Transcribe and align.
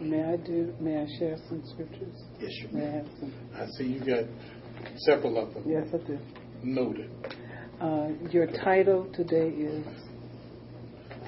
May 0.00 0.24
I 0.24 0.36
do, 0.36 0.74
may 0.80 1.02
I 1.02 1.06
share 1.18 1.36
some 1.48 1.62
scriptures? 1.72 2.24
Yes, 2.40 2.50
you 2.60 2.68
May 2.72 2.88
I 2.88 2.90
have 2.92 3.06
some? 3.20 3.32
I 3.54 3.66
see 3.78 3.84
you 3.84 4.00
got 4.00 4.24
several 5.06 5.38
of 5.38 5.54
them 5.54 5.62
Yes, 5.64 5.86
I 5.94 5.98
do. 6.04 6.18
noted. 6.64 7.08
Uh, 7.80 8.08
your 8.30 8.46
title 8.48 9.06
today 9.14 9.48
is 9.50 9.86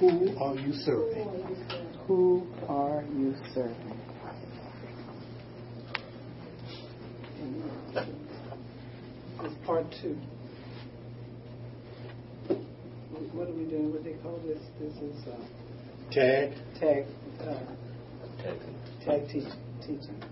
Who 0.01 0.37
are 0.39 0.57
you 0.57 0.73
serving? 0.73 1.59
Who 2.09 2.47
Are 2.69 3.03
You 3.17 3.35
Serving? 3.55 4.01
It's 9.43 9.55
part 9.67 9.87
two. 10.03 10.17
What 13.33 13.49
are 13.49 13.53
we 13.53 13.65
doing? 13.65 13.93
What 13.93 14.03
do 14.05 14.11
they 14.13 14.17
call 14.23 14.39
this? 14.47 14.59
This 14.81 14.93
is 14.95 15.25
uh, 15.27 15.37
Tag. 16.13 16.53
tag, 16.81 17.07
uh, 17.41 17.55
tag 19.05 19.29
teach, 19.29 19.45
teaching. 19.81 20.23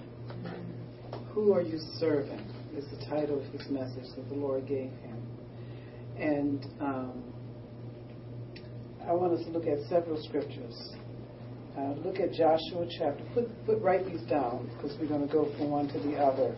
Who 1.32 1.52
are 1.52 1.62
you 1.62 1.78
serving? 1.98 2.40
Is 2.76 2.84
the 2.90 3.06
title 3.06 3.40
of 3.40 3.46
his 3.52 3.68
message 3.70 4.06
that 4.16 4.28
the 4.28 4.34
Lord 4.34 4.66
gave 4.66 4.90
him. 4.90 5.22
And 6.18 6.66
um, 6.80 7.24
I 9.06 9.12
want 9.12 9.32
us 9.32 9.44
to 9.44 9.50
look 9.50 9.66
at 9.66 9.78
several 9.88 10.22
scriptures. 10.24 10.94
Uh, 11.76 11.94
look 12.04 12.20
at 12.20 12.32
Joshua 12.32 12.86
chapter. 12.98 13.24
Put, 13.34 13.66
put 13.66 13.80
write 13.80 14.06
these 14.06 14.22
down 14.22 14.70
because 14.76 14.96
we're 14.98 15.08
going 15.08 15.26
to 15.26 15.32
go 15.32 15.52
from 15.56 15.70
one 15.70 15.88
to 15.88 15.98
the 16.00 16.16
other. 16.16 16.54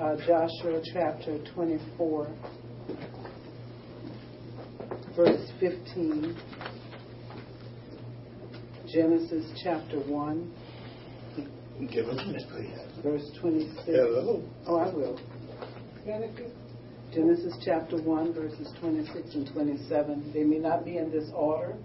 Uh, 0.00 0.16
Joshua 0.26 0.82
chapter 0.94 1.38
24, 1.54 2.36
verse 5.14 5.50
15. 5.60 6.36
Genesis 8.92 9.46
chapter 9.62 10.00
1, 10.00 10.52
Give 11.88 12.06
us 12.08 12.20
a 12.20 12.26
minute, 12.26 12.42
please. 12.50 13.02
verse 13.02 13.30
26. 13.40 13.74
Hello. 13.86 14.42
Oh, 14.66 14.76
I 14.76 14.92
will. 14.92 15.18
Genesis 17.12 17.54
chapter 17.64 17.96
1, 17.96 18.34
verses 18.34 18.68
26 18.80 19.34
and 19.34 19.50
27. 19.52 20.30
They 20.34 20.44
may 20.44 20.58
not 20.58 20.84
be 20.84 20.98
in 20.98 21.10
this 21.10 21.30
order, 21.34 21.76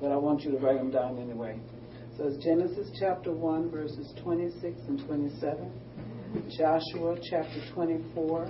but 0.00 0.10
I 0.10 0.16
want 0.16 0.42
you 0.42 0.50
to 0.52 0.58
write 0.58 0.78
them 0.78 0.90
down 0.90 1.18
anyway. 1.18 1.58
So 2.16 2.28
it's 2.28 2.42
Genesis 2.42 2.88
chapter 2.98 3.32
1, 3.32 3.70
verses 3.70 4.12
26 4.22 4.80
and 4.88 5.04
27. 5.06 5.72
Joshua 6.58 7.16
chapter 7.30 7.60
24, 7.74 8.48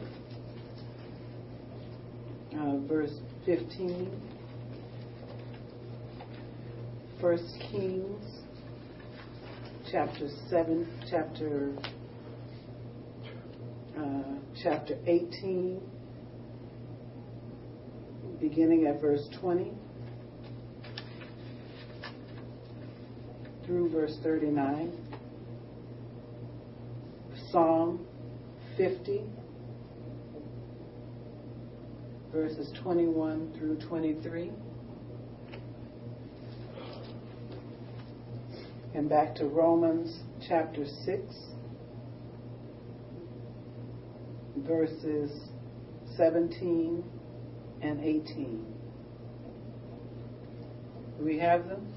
uh, 2.57 2.77
verse 2.87 3.19
15. 3.45 4.21
First 7.21 7.45
Kings 7.71 8.44
chapter 9.95 10.29
7, 10.51 10.89
chapter 11.09 11.73
uh, 13.97 14.35
chapter 14.61 14.99
18, 15.07 15.81
beginning 18.41 18.89
at 18.89 19.01
verse 19.01 19.29
20 19.41 19.71
through 23.65 23.89
verse 23.91 24.19
39. 24.25 24.93
Psalm 27.53 28.05
50, 28.77 29.23
verses 32.33 32.73
21 32.83 33.55
through 33.57 33.77
23. 33.89 34.51
And 38.95 39.09
back 39.09 39.35
to 39.37 39.47
Romans 39.47 40.21
chapter 40.49 40.85
6, 40.85 41.21
verses 44.59 45.33
17 46.17 47.03
and 47.83 48.01
18. 48.01 48.65
Do 51.19 51.25
we 51.25 51.39
have 51.41 51.67
them? 51.67 51.93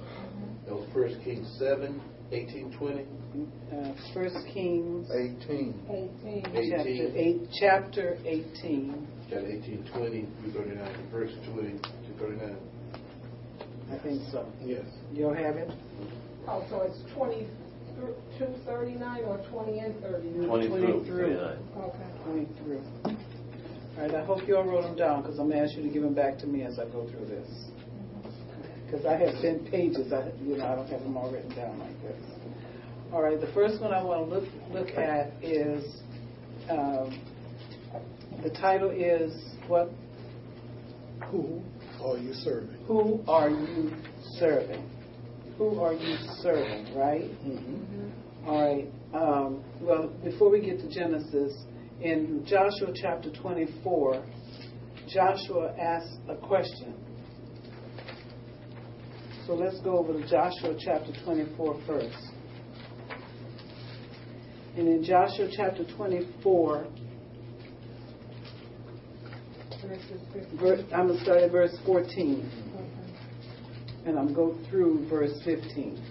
That 0.66 0.74
was 0.74 0.90
First 0.92 1.18
Kings 1.24 1.48
7, 1.60 2.02
18, 2.32 2.76
20. 2.76 3.06
Uh, 3.72 3.94
First 4.16 4.38
Kings 4.52 5.08
18. 5.12 5.76
chapter 6.72 6.88
18. 6.96 7.42
8, 7.44 7.50
chapter 7.60 8.18
18. 8.26 9.08
Got 9.30 9.44
18, 9.44 9.90
20 9.94 10.28
through 10.42 10.52
39. 10.52 11.10
Verse 11.12 11.32
20 11.54 11.78
to 11.78 12.20
39. 12.20 12.58
I 13.92 13.98
think 14.00 14.22
so. 14.32 14.52
Yes. 14.66 14.86
You'll 15.14 15.36
have 15.36 15.58
it? 15.58 15.70
Oh, 16.48 16.66
so 16.70 16.82
it's 16.82 17.00
twenty-two 17.14 18.54
thirty-nine 18.66 19.24
or 19.24 19.38
twenty 19.50 19.80
and 19.80 20.00
thirty-nine? 20.02 20.48
20 20.48 20.68
through 20.68 21.04
39. 21.06 21.06
39. 21.06 21.58
Okay. 21.78 22.08
20 22.26 22.48
through. 22.64 22.84
All 23.98 24.04
right, 24.04 24.16
I 24.16 24.24
hope 24.26 24.48
you 24.48 24.56
all 24.56 24.64
wrote 24.64 24.84
them 24.84 24.96
down 24.96 25.24
because 25.24 25.40
I'm 25.40 25.50
going 25.50 25.60
to 25.60 25.66
ask 25.66 25.76
you 25.76 25.84
to 25.84 25.90
give 25.90 26.04
them 26.04 26.14
back 26.14 26.38
to 26.40 26.48
me 26.48 26.62
as 26.64 26.78
I 26.80 26.86
go 26.86 27.10
through 27.10 27.26
this. 27.26 27.50
Because 28.86 29.06
I 29.06 29.18
have 29.18 29.42
10 29.42 29.68
pages, 29.72 30.14
I, 30.14 30.30
you 30.42 30.56
know, 30.56 30.66
I 30.66 30.76
don't 30.76 30.88
have 30.88 31.02
them 31.02 31.18
all 31.18 31.32
written 31.32 31.54
down 31.56 31.80
like 31.80 32.02
this. 32.04 32.22
All 33.12 33.22
right, 33.22 33.42
the 33.42 33.52
first 33.54 33.82
one 33.82 33.92
I 33.92 34.02
want 34.04 34.30
to 34.30 34.36
look, 34.36 34.48
look 34.72 34.90
at 34.96 35.34
is, 35.42 35.84
um, 36.70 37.20
the 38.44 38.52
title 38.52 38.92
is, 38.92 39.34
what? 39.68 39.90
Who 41.32 41.62
are 42.02 42.18
you 42.18 42.34
serving? 42.34 42.78
Who 42.86 43.24
are 43.28 43.50
you 43.50 43.92
serving? 44.38 44.88
Who 45.58 45.80
are 45.80 45.94
you 45.94 46.18
serving, 46.42 46.96
right? 46.96 47.32
Mm-hmm. 47.44 48.48
All 48.48 48.62
right. 48.62 48.88
Um, 49.14 49.64
well, 49.82 50.10
before 50.24 50.52
we 50.52 50.62
get 50.62 50.80
to 50.80 50.90
Genesis, 50.90 51.54
in 52.00 52.46
Joshua 52.46 52.94
chapter 52.94 53.32
24, 53.32 54.24
Joshua 55.08 55.74
asks 55.80 56.16
a 56.30 56.36
question. 56.36 56.94
So 59.48 59.54
let's 59.56 59.80
go 59.82 59.98
over 59.98 60.14
to 60.14 60.30
Joshua 60.30 60.76
chapter 60.78 61.12
24 61.26 61.82
first. 61.88 62.18
And 64.76 64.88
in 64.88 65.04
Joshua 65.04 65.50
chapter 65.56 65.84
24, 65.96 66.88
verse, 70.60 70.82
I'm 70.94 71.08
going 71.08 71.18
to 71.18 71.24
start 71.24 71.40
at 71.40 71.52
verse 71.52 71.76
14. 71.86 72.67
And 74.08 74.18
I'm 74.18 74.34
go 74.34 74.58
through 74.70 75.08
verse 75.10 75.38
15. 75.44 76.02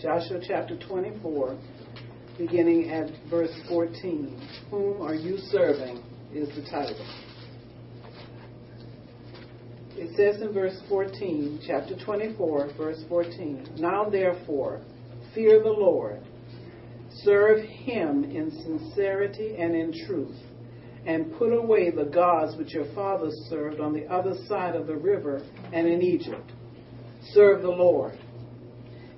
Joshua 0.00 0.40
chapter 0.46 0.78
24, 0.78 1.58
beginning 2.38 2.90
at 2.90 3.10
verse 3.28 3.52
14. 3.68 4.48
Whom 4.70 5.02
are 5.02 5.14
you 5.14 5.36
serving 5.36 6.02
is 6.32 6.48
the 6.56 6.62
title. 6.70 6.96
It 9.96 10.16
says 10.16 10.40
in 10.40 10.54
verse 10.54 10.80
14, 10.88 11.60
chapter 11.66 11.94
24, 12.02 12.70
verse 12.78 13.04
14, 13.08 13.74
Now 13.78 14.08
therefore, 14.08 14.80
fear 15.34 15.62
the 15.62 15.68
Lord, 15.68 16.22
serve 17.22 17.64
him 17.64 18.24
in 18.24 18.50
sincerity 18.62 19.56
and 19.58 19.74
in 19.74 19.92
truth, 20.06 20.36
and 21.04 21.36
put 21.36 21.52
away 21.52 21.90
the 21.90 22.04
gods 22.04 22.56
which 22.56 22.72
your 22.72 22.86
fathers 22.94 23.34
served 23.50 23.80
on 23.80 23.92
the 23.92 24.06
other 24.06 24.34
side 24.46 24.74
of 24.74 24.86
the 24.86 24.96
river 24.96 25.42
and 25.72 25.86
in 25.86 26.00
Egypt. 26.00 26.52
Serve 27.32 27.62
the 27.62 27.68
Lord. 27.68 28.18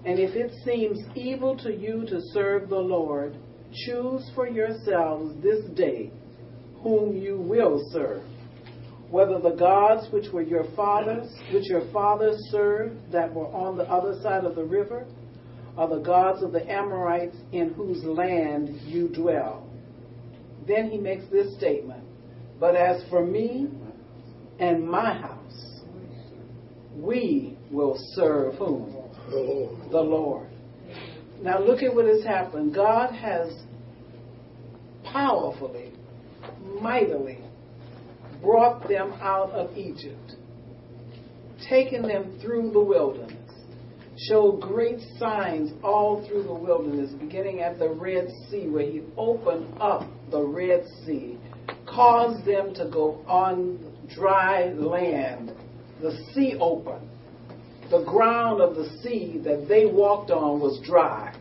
And 0.05 0.19
if 0.19 0.35
it 0.35 0.53
seems 0.65 0.99
evil 1.15 1.57
to 1.59 1.75
you 1.75 2.07
to 2.07 2.21
serve 2.33 2.69
the 2.69 2.79
Lord, 2.79 3.37
choose 3.85 4.31
for 4.35 4.49
yourselves 4.49 5.35
this 5.43 5.65
day 5.75 6.11
whom 6.83 7.17
you 7.17 7.39
will 7.39 7.81
serve. 7.93 8.23
Whether 9.11 9.39
the 9.41 9.57
gods 9.57 10.07
which 10.13 10.33
were 10.33 10.43
your 10.43 10.65
fathers, 10.75 11.29
which 11.53 11.69
your 11.69 11.91
fathers 11.93 12.37
served 12.51 13.13
that 13.13 13.33
were 13.35 13.49
on 13.49 13.77
the 13.77 13.85
other 13.85 14.21
side 14.23 14.45
of 14.45 14.55
the 14.55 14.65
river, 14.65 15.07
or 15.77 15.89
the 15.89 16.01
gods 16.01 16.43
of 16.43 16.53
the 16.53 16.71
Amorites 16.71 17.37
in 17.53 17.75
whose 17.75 18.03
land 18.05 18.81
you 18.85 19.09
dwell. 19.09 19.69
Then 20.67 20.91
he 20.91 20.99
makes 20.99 21.25
this 21.31 21.57
statement 21.57 22.05
But 22.59 22.77
as 22.77 23.03
for 23.09 23.25
me 23.25 23.69
and 24.59 24.89
my 24.89 25.15
house, 25.15 25.70
we 27.01 27.57
will 27.71 27.97
serve 28.15 28.55
whom? 28.55 28.97
The 29.91 30.01
Lord. 30.01 30.49
Now 31.43 31.59
look 31.59 31.83
at 31.83 31.95
what 31.95 32.07
has 32.07 32.25
happened. 32.25 32.75
God 32.75 33.13
has 33.13 33.53
powerfully, 35.05 35.93
mightily 36.81 37.39
brought 38.43 38.89
them 38.89 39.13
out 39.21 39.51
of 39.51 39.77
Egypt, 39.77 40.35
taken 41.69 42.03
them 42.03 42.39
through 42.41 42.71
the 42.71 42.81
wilderness, 42.81 43.37
showed 44.29 44.61
great 44.61 45.01
signs 45.19 45.73
all 45.83 46.27
through 46.27 46.43
the 46.45 46.55
wilderness, 46.55 47.11
beginning 47.13 47.61
at 47.61 47.79
the 47.79 47.89
Red 47.89 48.29
Sea, 48.49 48.69
where 48.69 48.91
He 48.91 49.03
opened 49.17 49.67
up 49.81 50.09
the 50.31 50.43
Red 50.43 50.87
Sea, 51.05 51.39
caused 51.87 52.45
them 52.45 52.75
to 52.75 52.89
go 52.91 53.23
on 53.27 53.79
dry 54.15 54.73
land, 54.73 55.53
the 56.01 56.17
sea 56.33 56.57
opened 56.61 57.09
the 57.91 58.05
ground 58.05 58.61
of 58.61 58.77
the 58.77 58.89
sea 59.03 59.41
that 59.45 59.67
they 59.69 59.85
walked 59.85 60.31
on 60.31 60.61
was 60.61 60.81
dry. 60.85 61.35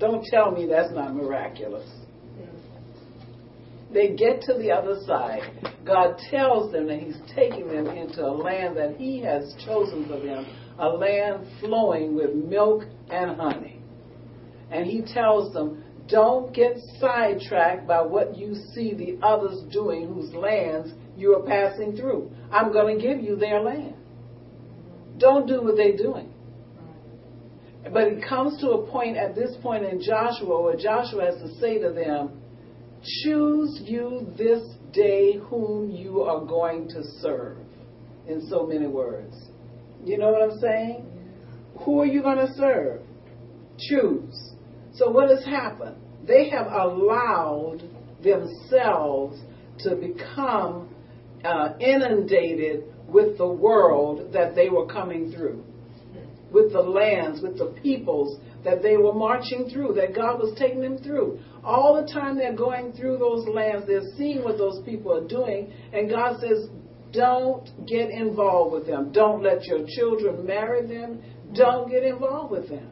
Don't 0.00 0.24
tell 0.24 0.50
me 0.50 0.66
that's 0.66 0.92
not 0.92 1.14
miraculous. 1.14 1.88
They 3.92 4.14
get 4.16 4.40
to 4.42 4.54
the 4.54 4.72
other 4.72 4.96
side. 5.06 5.42
God 5.84 6.16
tells 6.30 6.72
them 6.72 6.88
that 6.88 6.98
He's 6.98 7.18
taking 7.34 7.68
them 7.68 7.86
into 7.86 8.24
a 8.24 8.32
land 8.32 8.76
that 8.76 8.96
He 8.96 9.20
has 9.20 9.54
chosen 9.64 10.06
for 10.06 10.18
them, 10.18 10.46
a 10.78 10.88
land 10.88 11.46
flowing 11.60 12.16
with 12.16 12.34
milk 12.34 12.84
and 13.10 13.36
honey. 13.36 13.80
And 14.70 14.86
He 14.86 15.02
tells 15.02 15.52
them, 15.52 15.84
don't 16.08 16.52
get 16.54 16.76
sidetracked 16.98 17.86
by 17.86 18.02
what 18.02 18.36
you 18.36 18.54
see 18.74 18.94
the 18.94 19.18
others 19.22 19.62
doing 19.72 20.08
whose 20.08 20.32
lands 20.34 20.92
you 21.16 21.34
are 21.34 21.42
passing 21.42 21.96
through. 21.96 22.30
I'm 22.50 22.72
going 22.72 22.98
to 22.98 23.02
give 23.02 23.20
you 23.20 23.36
their 23.36 23.60
land. 23.60 23.94
Don't 25.18 25.46
do 25.46 25.62
what 25.62 25.76
they're 25.76 25.96
doing. 25.96 26.32
But 27.92 28.04
it 28.08 28.24
comes 28.28 28.60
to 28.60 28.70
a 28.70 28.86
point 28.90 29.16
at 29.16 29.34
this 29.34 29.56
point 29.62 29.84
in 29.84 30.02
Joshua 30.02 30.60
where 30.60 30.76
Joshua 30.76 31.26
has 31.26 31.40
to 31.40 31.54
say 31.60 31.78
to 31.78 31.90
them, 31.90 32.42
Choose 33.22 33.80
you 33.84 34.32
this 34.36 34.62
day 34.92 35.38
whom 35.48 35.90
you 35.90 36.22
are 36.22 36.44
going 36.44 36.88
to 36.88 37.02
serve, 37.20 37.58
in 38.26 38.46
so 38.48 38.66
many 38.66 38.86
words. 38.86 39.36
You 40.04 40.18
know 40.18 40.32
what 40.32 40.42
I'm 40.42 40.58
saying? 40.58 41.06
Who 41.84 42.00
are 42.00 42.06
you 42.06 42.22
going 42.22 42.38
to 42.38 42.52
serve? 42.54 43.02
Choose. 43.78 44.54
So, 44.94 45.10
what 45.10 45.28
has 45.30 45.44
happened? 45.44 45.96
They 46.26 46.48
have 46.50 46.66
allowed 46.66 47.82
themselves 48.22 49.38
to 49.80 49.94
become 49.94 50.88
uh, 51.46 51.76
inundated 51.78 52.84
with 53.08 53.38
the 53.38 53.46
world 53.46 54.32
that 54.32 54.54
they 54.54 54.68
were 54.68 54.86
coming 54.86 55.32
through, 55.32 55.64
with 56.50 56.72
the 56.72 56.80
lands, 56.80 57.40
with 57.40 57.56
the 57.58 57.74
peoples 57.82 58.40
that 58.64 58.82
they 58.82 58.96
were 58.96 59.14
marching 59.14 59.70
through, 59.72 59.94
that 59.94 60.14
God 60.14 60.40
was 60.40 60.56
taking 60.58 60.80
them 60.80 60.98
through. 60.98 61.38
All 61.62 62.00
the 62.00 62.12
time 62.12 62.36
they're 62.36 62.56
going 62.56 62.92
through 62.92 63.18
those 63.18 63.46
lands, 63.46 63.86
they're 63.86 64.10
seeing 64.16 64.42
what 64.42 64.58
those 64.58 64.82
people 64.84 65.12
are 65.12 65.26
doing, 65.26 65.72
and 65.92 66.10
God 66.10 66.40
says, 66.40 66.68
don't 67.12 67.70
get 67.86 68.10
involved 68.10 68.72
with 68.72 68.86
them. 68.86 69.12
Don't 69.12 69.42
let 69.42 69.64
your 69.64 69.86
children 69.88 70.44
marry 70.44 70.86
them. 70.86 71.22
Don't 71.54 71.88
get 71.88 72.02
involved 72.02 72.50
with 72.50 72.68
them. 72.68 72.90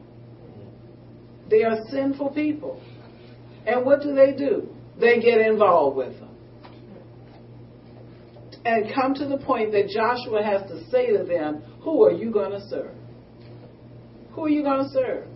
They 1.49 1.63
are 1.63 1.77
sinful 1.91 2.31
people. 2.31 2.81
And 3.67 3.85
what 3.85 4.01
do 4.01 4.15
they 4.15 4.33
do? 4.33 4.69
They 4.99 5.19
get 5.19 5.41
involved 5.41 5.97
with 5.97 6.19
them. 6.19 6.34
And 8.65 8.91
come 8.93 9.13
to 9.13 9.27
the 9.27 9.37
point 9.37 9.71
that 9.73 9.89
Joshua 9.89 10.43
has 10.43 10.67
to 10.69 10.89
say 10.89 11.15
to 11.15 11.23
them, 11.23 11.61
Who 11.81 12.03
are 12.03 12.11
you 12.11 12.31
going 12.31 12.51
to 12.51 12.67
serve? 12.67 12.95
Who 14.31 14.45
are 14.45 14.49
you 14.49 14.63
going 14.63 14.83
to 14.83 14.89
serve? 14.89 15.27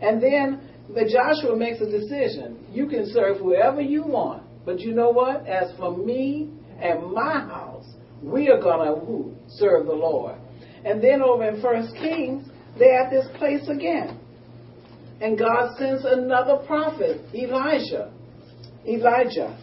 And 0.00 0.22
then 0.22 0.70
the 0.94 1.04
Joshua 1.04 1.56
makes 1.56 1.80
a 1.80 1.90
decision. 1.90 2.64
You 2.70 2.86
can 2.86 3.10
serve 3.12 3.38
whoever 3.38 3.80
you 3.80 4.04
want. 4.04 4.44
But 4.64 4.80
you 4.80 4.94
know 4.94 5.10
what? 5.10 5.46
As 5.46 5.76
for 5.76 5.96
me 5.96 6.50
and 6.80 7.12
my 7.12 7.40
house, 7.40 7.86
we 8.22 8.48
are 8.48 8.60
going 8.60 8.86
to 8.86 9.36
serve 9.48 9.86
the 9.86 9.92
Lord. 9.92 10.38
And 10.84 11.02
then 11.02 11.22
over 11.22 11.48
in 11.48 11.60
First 11.60 11.94
Kings, 11.96 12.48
they're 12.78 13.02
at 13.02 13.10
this 13.10 13.26
place 13.38 13.68
again. 13.68 14.20
And 15.20 15.38
God 15.38 15.76
sends 15.78 16.04
another 16.04 16.58
prophet, 16.66 17.22
Elijah. 17.34 18.12
Elijah. 18.86 19.58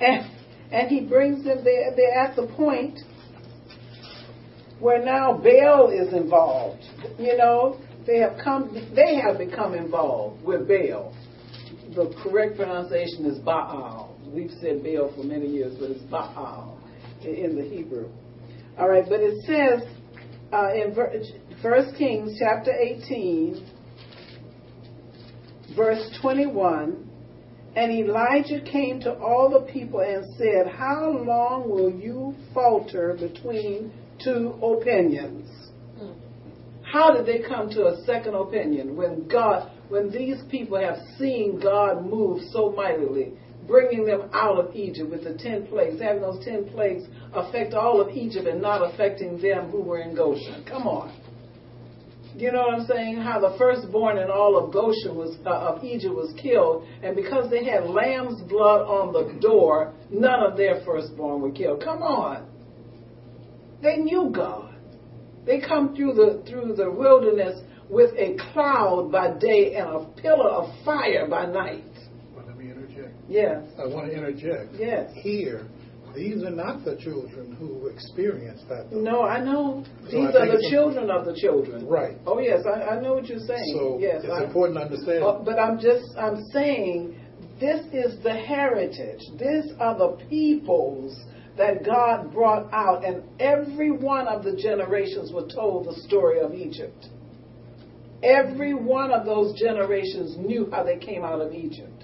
And, 0.00 0.30
and 0.72 0.88
he 0.88 1.00
brings 1.00 1.44
them 1.44 1.64
there. 1.64 1.94
They're 1.94 2.18
at 2.18 2.36
the 2.36 2.46
point 2.56 2.98
where 4.80 5.04
now 5.04 5.32
Baal 5.32 5.90
is 5.90 6.12
involved. 6.12 6.82
You 7.18 7.36
know, 7.36 7.78
they 8.06 8.18
have 8.18 8.36
come 8.42 8.72
they 8.94 9.16
have 9.16 9.38
become 9.38 9.74
involved 9.74 10.44
with 10.44 10.68
Baal. 10.68 11.14
The 11.94 12.14
correct 12.22 12.56
pronunciation 12.56 13.26
is 13.26 13.38
Baal. 13.38 14.16
We've 14.26 14.50
said 14.60 14.82
Baal 14.82 15.12
for 15.16 15.24
many 15.24 15.46
years, 15.46 15.76
but 15.78 15.90
it's 15.90 16.02
Baal 16.02 16.78
in 17.22 17.56
the 17.56 17.62
Hebrew. 17.62 18.08
All 18.78 18.88
right, 18.88 19.04
but 19.08 19.20
it 19.20 19.44
says 19.46 19.88
uh, 20.52 20.74
in 20.74 20.94
First 21.62 21.96
Kings 21.96 22.38
chapter 22.38 22.72
18, 22.72 23.66
verse 25.74 26.18
21, 26.20 27.08
and 27.76 27.92
Elijah 27.92 28.60
came 28.60 29.00
to 29.00 29.12
all 29.18 29.50
the 29.50 29.70
people 29.70 30.00
and 30.00 30.24
said, 30.38 30.66
How 30.66 31.10
long 31.10 31.68
will 31.68 31.90
you 31.90 32.34
falter 32.54 33.14
between 33.20 33.92
two 34.22 34.54
opinions? 34.62 35.50
How 36.82 37.14
did 37.14 37.26
they 37.26 37.46
come 37.46 37.68
to 37.70 37.88
a 37.88 38.02
second 38.04 38.34
opinion 38.34 38.96
when 38.96 39.28
God, 39.28 39.70
when 39.90 40.10
these 40.10 40.38
people 40.50 40.78
have 40.78 40.96
seen 41.18 41.60
God 41.60 42.06
move 42.06 42.42
so 42.50 42.72
mightily, 42.72 43.32
bringing 43.66 44.06
them 44.06 44.30
out 44.32 44.56
of 44.58 44.74
Egypt 44.74 45.10
with 45.10 45.24
the 45.24 45.34
ten 45.34 45.66
plagues, 45.66 46.00
having 46.00 46.22
those 46.22 46.42
ten 46.44 46.64
plagues 46.70 47.04
affect 47.34 47.74
all 47.74 48.00
of 48.00 48.08
Egypt 48.16 48.46
and 48.46 48.62
not 48.62 48.82
affecting 48.82 49.38
them 49.42 49.70
who 49.70 49.82
were 49.82 49.98
in 49.98 50.14
Goshen? 50.14 50.64
Come 50.64 50.86
on. 50.86 51.12
You 52.36 52.52
know 52.52 52.62
what 52.64 52.80
I'm 52.80 52.86
saying? 52.86 53.16
How 53.16 53.40
the 53.40 53.56
firstborn 53.56 54.18
in 54.18 54.30
all 54.30 54.58
of 54.58 54.70
Goshen 54.70 55.16
was 55.16 55.36
uh, 55.46 55.50
of 55.50 55.82
Egypt 55.82 56.14
was 56.14 56.34
killed, 56.40 56.86
and 57.02 57.16
because 57.16 57.50
they 57.50 57.64
had 57.64 57.84
lamb's 57.84 58.42
blood 58.42 58.82
on 58.82 59.12
the 59.14 59.40
door, 59.40 59.94
none 60.10 60.40
of 60.42 60.58
their 60.58 60.82
firstborn 60.84 61.40
were 61.40 61.50
killed. 61.50 61.82
Come 61.82 62.02
on. 62.02 62.46
They 63.82 63.96
knew 63.96 64.30
God. 64.34 64.74
They 65.46 65.60
come 65.60 65.96
through 65.96 66.12
the 66.12 66.42
through 66.46 66.74
the 66.74 66.90
wilderness 66.90 67.62
with 67.88 68.10
a 68.18 68.36
cloud 68.52 69.10
by 69.10 69.32
day 69.38 69.74
and 69.76 69.88
a 69.88 70.04
pillar 70.20 70.50
of 70.50 70.84
fire 70.84 71.26
by 71.28 71.46
night. 71.46 71.84
Well, 72.34 72.44
let 72.46 72.58
me 72.58 72.70
interject. 72.70 73.14
Yes. 73.28 73.62
I 73.78 73.86
want 73.86 74.10
to 74.10 74.12
interject. 74.14 74.74
Yes. 74.74 75.10
Here, 75.14 75.66
these 76.16 76.42
are 76.42 76.50
not 76.50 76.84
the 76.84 76.96
children 76.96 77.54
who 77.58 77.86
experienced 77.88 78.68
that. 78.68 78.90
though. 78.90 79.00
No, 79.00 79.22
I 79.22 79.38
know. 79.44 79.84
So 79.84 80.18
I 80.22 80.26
These 80.26 80.32
think 80.32 80.34
are 80.34 80.56
the 80.56 80.68
children 80.70 81.10
of 81.10 81.26
the 81.26 81.34
children. 81.38 81.86
Right. 81.86 82.16
Oh 82.26 82.38
yes, 82.40 82.62
I, 82.66 82.96
I 82.96 83.00
know 83.00 83.14
what 83.14 83.26
you're 83.28 83.38
saying. 83.38 83.74
So 83.78 83.98
yes, 84.00 84.22
it's 84.24 84.32
I- 84.32 84.44
important 84.44 84.78
to 84.78 84.84
understand. 84.84 85.22
Uh, 85.22 85.38
but 85.44 85.58
I'm 85.58 85.78
just 85.78 86.06
I'm 86.18 86.42
saying 86.52 87.20
this 87.60 87.84
is 87.92 88.22
the 88.22 88.34
heritage. 88.34 89.20
These 89.38 89.72
are 89.78 89.96
the 89.96 90.16
peoples 90.28 91.16
that 91.56 91.84
God 91.84 92.32
brought 92.32 92.72
out, 92.72 93.04
and 93.04 93.22
every 93.40 93.90
one 93.90 94.28
of 94.28 94.44
the 94.44 94.54
generations 94.56 95.32
were 95.32 95.46
told 95.48 95.86
the 95.86 95.94
story 96.06 96.40
of 96.40 96.54
Egypt. 96.54 97.06
Every 98.22 98.74
one 98.74 99.10
of 99.12 99.24
those 99.24 99.58
generations 99.58 100.36
knew 100.38 100.68
how 100.70 100.82
they 100.84 100.96
came 100.98 101.24
out 101.24 101.40
of 101.40 101.52
Egypt. 101.52 101.95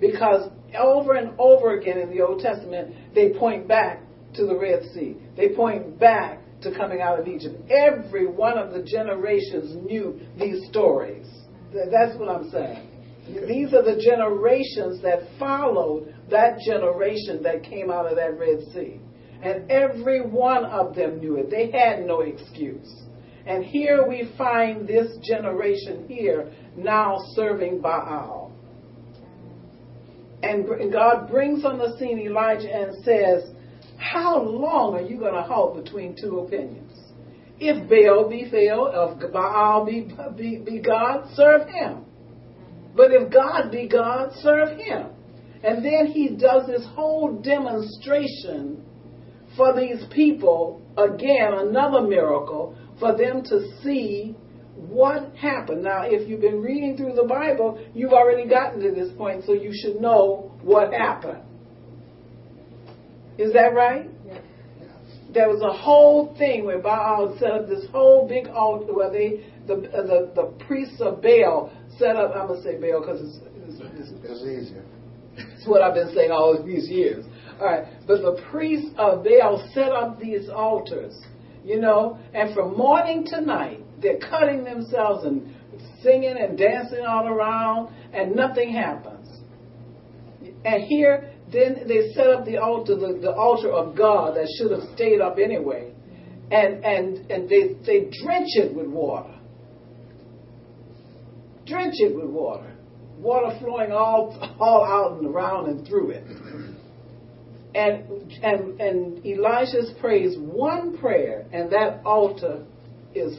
Because 0.00 0.50
over 0.78 1.14
and 1.14 1.32
over 1.38 1.78
again 1.78 1.98
in 1.98 2.10
the 2.10 2.20
Old 2.20 2.40
Testament, 2.40 2.94
they 3.14 3.30
point 3.30 3.66
back 3.66 4.02
to 4.34 4.46
the 4.46 4.56
Red 4.56 4.84
Sea. 4.94 5.16
They 5.36 5.50
point 5.50 5.98
back 5.98 6.40
to 6.62 6.74
coming 6.74 7.00
out 7.00 7.18
of 7.18 7.28
Egypt. 7.28 7.54
Every 7.70 8.26
one 8.26 8.58
of 8.58 8.72
the 8.72 8.82
generations 8.82 9.76
knew 9.86 10.20
these 10.38 10.68
stories. 10.68 11.26
That's 11.72 12.18
what 12.18 12.28
I'm 12.28 12.50
saying. 12.50 12.88
These 13.48 13.74
are 13.74 13.82
the 13.82 14.00
generations 14.00 15.02
that 15.02 15.28
followed 15.38 16.14
that 16.30 16.58
generation 16.60 17.42
that 17.42 17.62
came 17.64 17.90
out 17.90 18.06
of 18.06 18.16
that 18.16 18.38
Red 18.38 18.60
Sea. 18.72 19.00
And 19.42 19.70
every 19.70 20.22
one 20.22 20.64
of 20.64 20.94
them 20.94 21.18
knew 21.20 21.36
it. 21.36 21.50
They 21.50 21.70
had 21.70 22.06
no 22.06 22.20
excuse. 22.20 22.90
And 23.46 23.64
here 23.64 24.06
we 24.06 24.32
find 24.38 24.88
this 24.88 25.18
generation 25.22 26.06
here 26.08 26.52
now 26.76 27.18
serving 27.34 27.80
Baal. 27.80 28.45
And 30.50 30.92
God 30.92 31.28
brings 31.28 31.64
on 31.64 31.78
the 31.78 31.96
scene 31.98 32.18
Elijah 32.18 32.72
and 32.72 33.04
says, 33.04 33.50
How 33.98 34.40
long 34.40 34.94
are 34.94 35.02
you 35.02 35.18
going 35.18 35.34
to 35.34 35.42
halt 35.42 35.82
between 35.82 36.16
two 36.20 36.40
opinions? 36.40 36.92
If 37.58 37.88
Baal 37.88 38.28
be 38.28 38.44
Baal, 38.50 39.14
if 39.18 39.32
Baal 39.32 39.84
be, 39.86 40.08
be, 40.36 40.58
be 40.58 40.78
God, 40.80 41.28
serve 41.34 41.68
him. 41.68 42.04
But 42.94 43.12
if 43.12 43.32
God 43.32 43.70
be 43.70 43.88
God, 43.88 44.32
serve 44.40 44.78
him. 44.78 45.06
And 45.62 45.84
then 45.84 46.06
he 46.06 46.28
does 46.28 46.66
this 46.66 46.84
whole 46.94 47.40
demonstration 47.42 48.84
for 49.56 49.74
these 49.74 50.04
people, 50.12 50.82
again, 50.96 51.54
another 51.54 52.02
miracle, 52.02 52.76
for 53.00 53.16
them 53.16 53.42
to 53.44 53.70
see 53.82 54.36
what 54.76 55.34
happened. 55.36 55.82
Now, 55.82 56.02
if 56.04 56.28
you've 56.28 56.40
been 56.40 56.60
reading 56.60 56.96
through 56.96 57.14
the 57.14 57.24
Bible, 57.24 57.82
you've 57.94 58.12
already 58.12 58.48
gotten 58.48 58.80
to 58.80 58.90
this 58.90 59.10
point, 59.16 59.44
so 59.44 59.52
you 59.52 59.72
should 59.72 60.00
know 60.00 60.52
what 60.62 60.92
happened. 60.92 61.40
Is 63.38 63.52
that 63.52 63.74
right? 63.74 64.08
There 65.32 65.48
was 65.48 65.60
a 65.62 65.72
whole 65.72 66.34
thing 66.38 66.64
where 66.64 66.78
Baal 66.78 67.36
set 67.38 67.50
up 67.50 67.68
this 67.68 67.84
whole 67.90 68.26
big 68.26 68.46
altar 68.48 68.94
where 68.94 69.10
they, 69.10 69.44
the, 69.66 69.74
uh, 69.74 70.02
the, 70.06 70.32
the 70.34 70.64
priests 70.66 71.00
of 71.00 71.20
Baal 71.20 71.72
set 71.98 72.16
up, 72.16 72.34
I'm 72.34 72.46
going 72.46 72.62
to 72.62 72.66
say 72.66 72.80
Baal 72.80 73.00
because 73.00 73.20
it's, 73.20 73.38
it's, 73.68 74.10
it's, 74.10 74.24
It's 74.24 74.42
easier. 74.42 74.84
it's 75.36 75.66
what 75.66 75.82
I've 75.82 75.94
been 75.94 76.14
saying 76.14 76.30
all 76.30 76.62
these 76.64 76.88
years. 76.88 77.26
All 77.60 77.66
right, 77.66 77.86
but 78.06 78.22
the 78.22 78.42
priests 78.50 78.90
of 78.96 79.24
Baal 79.24 79.68
set 79.74 79.92
up 79.92 80.18
these 80.18 80.48
altars. 80.48 81.18
You 81.64 81.80
know, 81.80 82.18
and 82.32 82.54
from 82.54 82.76
morning 82.76 83.24
to 83.26 83.40
night, 83.40 83.80
they're 84.00 84.18
cutting 84.18 84.64
themselves 84.64 85.24
and 85.24 85.54
singing 86.02 86.36
and 86.38 86.56
dancing 86.56 87.04
all 87.06 87.26
around, 87.26 87.94
and 88.12 88.34
nothing 88.34 88.72
happens. 88.72 89.28
And 90.64 90.84
here, 90.84 91.32
then 91.52 91.84
they 91.86 92.12
set 92.12 92.28
up 92.28 92.44
the 92.44 92.58
altar, 92.58 92.96
the, 92.96 93.18
the 93.20 93.32
altar 93.32 93.70
of 93.70 93.96
God 93.96 94.36
that 94.36 94.48
should 94.58 94.72
have 94.72 94.82
stayed 94.94 95.20
up 95.20 95.38
anyway, 95.42 95.92
and 96.50 96.84
and 96.84 97.30
and 97.30 97.48
they 97.48 97.74
they 97.86 98.10
drench 98.22 98.48
it 98.54 98.74
with 98.74 98.86
water. 98.86 99.32
Drench 101.66 101.94
it 101.98 102.14
with 102.14 102.30
water, 102.30 102.72
water 103.18 103.56
flowing 103.60 103.92
all 103.92 104.36
all 104.58 104.84
out 104.84 105.18
and 105.18 105.26
around 105.26 105.68
and 105.68 105.86
through 105.86 106.10
it. 106.10 106.24
And 107.74 108.32
and 108.42 108.80
and 108.80 109.26
Elisha 109.26 110.00
prays 110.00 110.36
one 110.38 110.98
prayer, 110.98 111.46
and 111.52 111.70
that 111.70 112.00
altar 112.04 112.64
is 113.14 113.38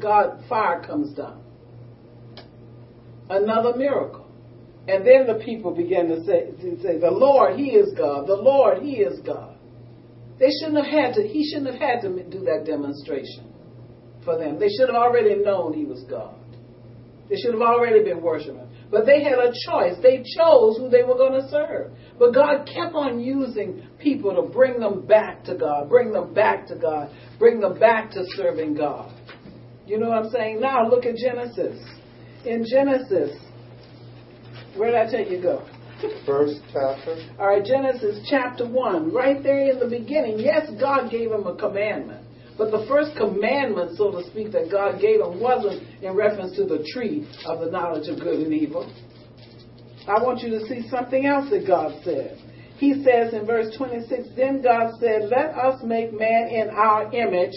God 0.00 0.44
fire 0.48 0.82
comes 0.82 1.14
down. 1.14 1.42
Another 3.28 3.76
miracle. 3.76 4.26
And 4.88 5.04
then 5.04 5.26
the 5.26 5.42
people 5.44 5.74
began 5.74 6.08
to 6.08 6.24
say, 6.24 6.50
to 6.60 6.80
say, 6.80 6.98
the 6.98 7.10
Lord, 7.10 7.58
He 7.58 7.70
is 7.70 7.92
God. 7.96 8.26
The 8.26 8.36
Lord, 8.36 8.82
He 8.82 8.98
is 8.98 9.20
God. 9.20 9.56
They 10.38 10.50
shouldn't 10.60 10.84
have 10.84 10.86
had 10.86 11.14
to, 11.14 11.26
He 11.26 11.48
shouldn't 11.50 11.72
have 11.74 11.80
had 11.80 12.00
to 12.02 12.22
do 12.30 12.40
that 12.44 12.64
demonstration 12.64 13.52
for 14.24 14.38
them. 14.38 14.60
They 14.60 14.68
should 14.68 14.88
have 14.88 14.96
already 14.96 15.34
known 15.36 15.72
He 15.72 15.84
was 15.84 16.04
God. 16.08 16.36
They 17.28 17.36
should 17.36 17.52
have 17.52 17.62
already 17.62 18.04
been 18.04 18.22
worshiping. 18.22 18.68
But 18.90 19.04
they 19.04 19.24
had 19.24 19.38
a 19.38 19.52
choice. 19.66 19.94
They 20.00 20.18
chose 20.18 20.78
who 20.78 20.88
they 20.88 21.02
were 21.02 21.16
going 21.16 21.40
to 21.40 21.48
serve. 21.48 21.90
But 22.18 22.32
God 22.32 22.66
kept 22.72 22.94
on 22.94 23.18
using 23.18 23.82
people 23.98 24.34
to 24.36 24.52
bring 24.52 24.78
them 24.78 25.04
back 25.04 25.42
to 25.44 25.56
God, 25.56 25.88
bring 25.88 26.12
them 26.12 26.32
back 26.32 26.68
to 26.68 26.76
God, 26.76 27.10
bring 27.38 27.58
them 27.58 27.78
back 27.80 28.12
to 28.12 28.24
serving 28.36 28.74
God. 28.74 29.12
You 29.86 29.98
know 29.98 30.08
what 30.08 30.24
I'm 30.24 30.30
saying? 30.30 30.60
Now 30.60 30.88
look 30.88 31.04
at 31.06 31.16
Genesis. 31.16 31.78
In 32.44 32.64
Genesis, 32.68 33.38
where 34.76 34.90
did 34.90 35.00
I 35.00 35.10
tell 35.10 35.20
you 35.20 35.36
to 35.36 35.42
go? 35.42 35.68
First 36.26 36.60
chapter. 36.72 37.16
All 37.38 37.46
right, 37.46 37.64
Genesis 37.64 38.26
chapter 38.28 38.68
1. 38.68 39.12
Right 39.12 39.42
there 39.42 39.70
in 39.70 39.78
the 39.78 39.88
beginning. 39.88 40.38
Yes, 40.38 40.68
God 40.78 41.10
gave 41.10 41.30
him 41.30 41.46
a 41.46 41.56
commandment. 41.56 42.26
But 42.58 42.70
the 42.70 42.86
first 42.88 43.16
commandment, 43.16 43.96
so 43.96 44.10
to 44.12 44.24
speak, 44.30 44.52
that 44.52 44.70
God 44.70 45.00
gave 45.00 45.20
him 45.20 45.40
wasn't 45.40 45.82
in 46.02 46.14
reference 46.14 46.56
to 46.56 46.64
the 46.64 46.86
tree 46.92 47.28
of 47.46 47.60
the 47.60 47.70
knowledge 47.70 48.08
of 48.08 48.18
good 48.18 48.40
and 48.40 48.52
evil. 48.52 48.90
I 50.08 50.22
want 50.22 50.42
you 50.42 50.50
to 50.50 50.66
see 50.66 50.88
something 50.88 51.26
else 51.26 51.50
that 51.50 51.66
God 51.66 52.00
said. 52.04 52.38
He 52.78 53.02
says 53.02 53.32
in 53.32 53.46
verse 53.46 53.74
26 53.76 54.28
Then 54.36 54.62
God 54.62 54.94
said, 55.00 55.28
Let 55.30 55.54
us 55.56 55.82
make 55.82 56.12
man 56.12 56.48
in 56.48 56.70
our 56.70 57.12
image, 57.12 57.54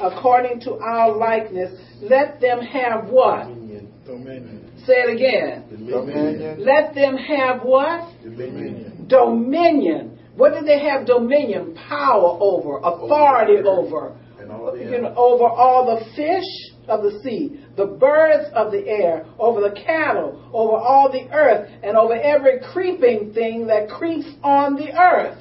according 0.00 0.60
to 0.60 0.74
our 0.74 1.16
likeness. 1.16 1.72
Let 2.00 2.40
them 2.40 2.60
have 2.60 3.08
what? 3.08 3.48
Dominion. 3.48 3.92
Dominion. 4.04 4.72
Say 4.86 4.94
it 4.94 5.14
again. 5.14 5.86
Dominion. 5.88 6.64
Let 6.64 6.94
them 6.94 7.16
have 7.16 7.62
what? 7.62 8.12
Dominion. 8.22 9.06
Dominion. 9.08 10.18
What 10.34 10.54
did 10.54 10.66
they 10.66 10.80
have 10.80 11.06
dominion? 11.06 11.74
Power 11.88 12.38
over, 12.40 12.78
authority 12.78 13.58
over, 13.66 14.16
And 14.40 14.50
all 14.50 14.72
the 14.72 14.78
you 14.78 15.02
know, 15.02 15.14
over 15.14 15.44
all 15.44 15.94
the 15.94 16.04
fish 16.16 16.72
of 16.88 17.02
the 17.02 17.20
sea, 17.22 17.64
the 17.76 17.86
birds 17.86 18.50
of 18.54 18.72
the 18.72 18.88
air, 18.88 19.26
over 19.38 19.60
the 19.60 19.74
cattle, 19.74 20.50
over 20.52 20.72
all 20.72 21.12
the 21.12 21.28
earth, 21.32 21.70
and 21.82 21.96
over 21.96 22.14
every 22.14 22.60
creeping 22.72 23.32
thing 23.34 23.66
that 23.66 23.88
creeps 23.90 24.28
on 24.42 24.74
the 24.74 24.90
earth. 24.98 25.38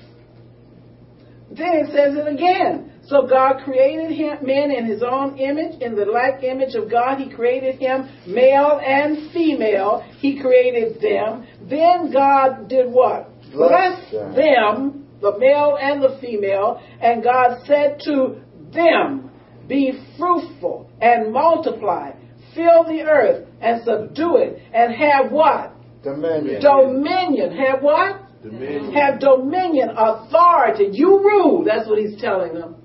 Then 1.50 1.74
it 1.74 1.88
says 1.88 2.16
it 2.16 2.28
again. 2.28 2.91
So 3.12 3.28
God 3.28 3.64
created 3.66 4.12
him, 4.12 4.38
men 4.42 4.72
in 4.72 4.86
his 4.86 5.04
own 5.04 5.38
image, 5.38 5.82
in 5.82 5.96
the 5.98 6.06
like 6.06 6.44
image 6.44 6.76
of 6.76 6.90
God, 6.90 7.18
he 7.20 7.30
created 7.30 7.76
him, 7.76 8.08
male 8.26 8.80
and 8.82 9.34
female, 9.34 10.02
he 10.20 10.40
created 10.40 11.02
them. 11.02 11.46
Then 11.70 12.14
God 12.14 12.70
did 12.70 12.90
what? 12.90 13.30
Bless, 13.52 14.10
them, 14.12 15.10
the 15.20 15.38
male 15.38 15.78
and 15.80 16.02
the 16.02 16.20
female, 16.22 16.82
and 17.02 17.22
God 17.22 17.66
said 17.66 18.00
to 18.06 18.40
them, 18.74 19.30
Be 19.68 19.92
fruitful 20.18 20.90
and 21.02 21.34
multiply, 21.34 22.12
fill 22.56 22.86
the 22.86 23.02
earth 23.02 23.46
and 23.60 23.84
subdue 23.84 24.38
it, 24.38 24.64
and 24.74 24.96
have 24.96 25.34
what? 25.34 25.74
Dominion. 26.02 26.62
Dominion. 26.62 27.58
Have 27.58 27.84
what? 27.84 28.42
Dominion. 28.42 28.94
Have 28.94 29.20
dominion, 29.20 29.90
authority. 29.98 30.88
You 30.94 31.20
rule. 31.20 31.66
That's 31.66 31.90
what 31.90 32.00
he's 32.00 32.20
telling 32.22 32.54
them. 32.54 32.78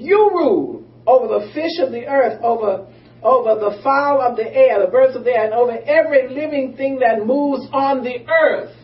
You 0.00 0.30
rule 0.32 0.84
over 1.06 1.26
the 1.26 1.52
fish 1.52 1.78
of 1.84 1.92
the 1.92 2.06
earth, 2.06 2.40
over 2.42 2.86
over 3.22 3.58
the 3.58 3.80
fowl 3.82 4.20
of 4.20 4.36
the 4.36 4.46
air, 4.46 4.80
the 4.84 4.90
birds 4.90 5.16
of 5.16 5.24
the 5.24 5.32
air, 5.32 5.46
and 5.46 5.54
over 5.54 5.72
every 5.72 6.28
living 6.28 6.76
thing 6.76 7.00
that 7.00 7.26
moves 7.26 7.66
on 7.72 8.04
the 8.04 8.24
earth. 8.28 8.74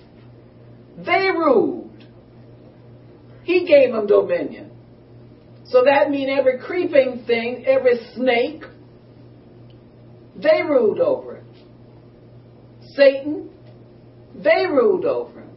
They 0.99 1.29
ruled. 1.31 1.91
He 3.45 3.67
gave 3.67 3.93
them 3.93 4.07
dominion. 4.07 4.73
So 5.67 5.85
that 5.85 6.11
means 6.11 6.31
every 6.37 6.59
creeping 6.59 7.25
thing, 7.27 7.65
every 7.67 7.99
snake, 8.15 8.65
they 10.37 10.63
ruled 10.63 11.01
over 11.01 11.37
it. 11.37 11.45
Satan, 12.97 13.51
they 14.35 14.67
ruled 14.67 15.05
over 15.05 15.41
him. 15.41 15.51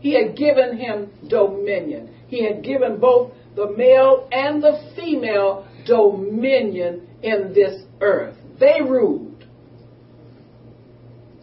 He 0.00 0.12
had 0.14 0.36
given 0.36 0.76
him 0.76 1.10
dominion. 1.28 2.14
He 2.28 2.44
had 2.44 2.62
given 2.62 2.98
both 2.98 3.32
the 3.56 3.70
male 3.76 4.28
and 4.30 4.62
the 4.62 4.92
female 4.94 5.66
dominion 5.86 7.08
in 7.22 7.52
this 7.52 7.82
earth. 8.00 8.36
They 8.60 8.80
ruled. 8.82 9.44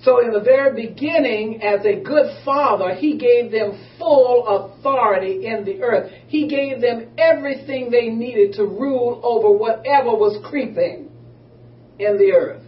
So, 0.02 0.24
in 0.24 0.32
the 0.32 0.40
very 0.40 0.88
beginning, 0.88 1.64
as 1.64 1.84
a 1.84 1.96
good 1.96 2.44
father, 2.46 2.94
he 2.94 3.18
gave 3.18 3.52
them 3.52 3.80
full 3.98 4.46
authority 4.46 5.48
in 5.48 5.66
the 5.66 5.82
earth. 5.82 6.12
He 6.28 6.48
gave 6.48 6.80
them 6.80 7.08
everything 7.18 7.90
they 7.90 8.10
needed 8.10 8.54
to 8.54 8.66
rule 8.66 9.20
over 9.24 9.50
whatever 9.50 10.12
was 10.12 10.38
creeping 10.46 11.10
in 11.98 12.18
the 12.20 12.34
earth. 12.34 12.62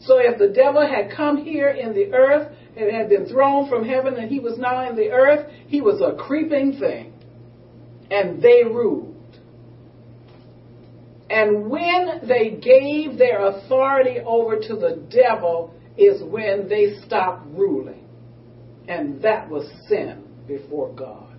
So, 0.00 0.18
if 0.18 0.38
the 0.38 0.48
devil 0.48 0.86
had 0.86 1.14
come 1.14 1.44
here 1.44 1.68
in 1.68 1.92
the 1.92 2.14
earth 2.14 2.48
and 2.76 2.90
had 2.90 3.08
been 3.08 3.26
thrown 3.26 3.68
from 3.68 3.86
heaven 3.86 4.14
and 4.14 4.30
he 4.30 4.40
was 4.40 4.58
now 4.58 4.88
in 4.88 4.96
the 4.96 5.10
earth, 5.10 5.50
he 5.66 5.80
was 5.80 6.00
a 6.00 6.16
creeping 6.16 6.78
thing. 6.78 7.12
And 8.10 8.42
they 8.42 8.62
ruled. 8.64 9.14
And 11.30 11.70
when 11.70 12.20
they 12.28 12.50
gave 12.50 13.18
their 13.18 13.46
authority 13.46 14.18
over 14.24 14.56
to 14.56 14.76
the 14.76 15.06
devil 15.10 15.74
is 15.96 16.22
when 16.22 16.68
they 16.68 16.96
stopped 17.06 17.46
ruling. 17.48 18.06
And 18.88 19.22
that 19.22 19.48
was 19.48 19.70
sin 19.88 20.24
before 20.46 20.92
God. 20.92 21.34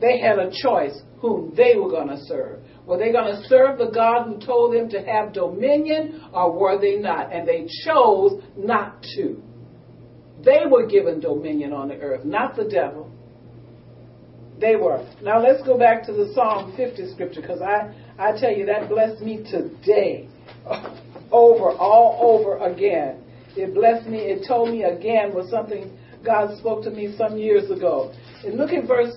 They 0.00 0.18
had 0.18 0.38
a 0.38 0.50
choice 0.62 0.98
whom 1.20 1.54
they 1.54 1.76
were 1.76 1.90
going 1.90 2.08
to 2.08 2.18
serve. 2.24 2.60
Were 2.86 2.98
they 2.98 3.12
going 3.12 3.34
to 3.34 3.42
serve 3.48 3.78
the 3.78 3.90
God 3.90 4.26
who 4.26 4.44
told 4.44 4.74
them 4.74 4.88
to 4.90 5.02
have 5.02 5.32
dominion 5.32 6.22
or 6.32 6.52
were 6.58 6.80
they 6.80 6.96
not? 6.96 7.32
And 7.32 7.46
they 7.46 7.66
chose 7.84 8.42
not 8.56 9.02
to. 9.16 9.42
They 10.44 10.62
were 10.68 10.86
given 10.86 11.20
dominion 11.20 11.72
on 11.72 11.88
the 11.88 11.96
earth, 11.96 12.24
not 12.24 12.56
the 12.56 12.64
devil. 12.64 13.10
They 14.58 14.76
were. 14.76 15.06
Now 15.22 15.40
let's 15.40 15.62
go 15.62 15.78
back 15.78 16.04
to 16.06 16.12
the 16.12 16.32
Psalm 16.34 16.74
50 16.76 17.12
scripture 17.12 17.40
because 17.40 17.60
I, 17.62 17.94
I 18.18 18.38
tell 18.38 18.52
you 18.52 18.66
that 18.66 18.88
blessed 18.88 19.22
me 19.22 19.44
today. 19.50 20.28
Over, 21.32 21.70
all 21.70 22.18
over 22.20 22.58
again. 22.58 23.22
It 23.56 23.72
blessed 23.72 24.08
me. 24.08 24.18
It 24.18 24.44
told 24.48 24.70
me 24.70 24.82
again 24.82 25.32
was 25.32 25.48
something 25.48 25.96
God 26.24 26.58
spoke 26.58 26.82
to 26.82 26.90
me 26.90 27.14
some 27.16 27.38
years 27.38 27.70
ago. 27.70 28.12
And 28.44 28.56
look 28.56 28.70
at 28.70 28.88
verse 28.88 29.14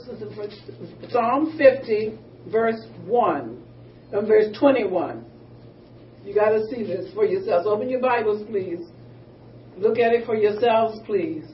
Psalm 1.10 1.58
50, 1.58 2.20
verse 2.52 2.82
1, 3.06 3.64
and 4.12 4.28
verse 4.28 4.56
21. 4.58 5.26
You 6.26 6.34
got 6.34 6.50
to 6.50 6.66
see 6.68 6.84
this 6.84 7.14
for 7.14 7.26
yourselves. 7.26 7.68
Open 7.68 7.90
your 7.90 8.02
Bibles, 8.02 8.48
please. 8.48 8.88
Look 9.78 9.98
at 9.98 10.14
it 10.14 10.26
for 10.26 10.36
yourselves, 10.36 11.00
please. 11.06 11.46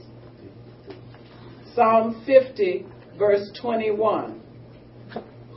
Psalm 1.73 2.23
50, 2.25 2.85
verse 3.17 3.49
21. 3.61 4.41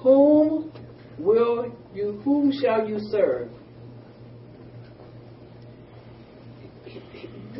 Whom 0.03 0.73
will 1.19 1.77
you, 1.95 2.21
whom 2.25 2.53
shall 2.53 2.89
you 2.89 2.99
serve? 3.11 3.49